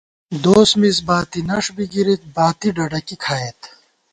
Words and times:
دوس 0.43 0.69
مِز 0.79 0.97
باتی 1.07 1.41
نݭ 1.49 1.65
بِی 1.75 1.85
گِرِت، 1.93 2.21
باتی 2.35 2.69
ڈڈَکی 2.75 3.15
کھائیت 3.23 3.59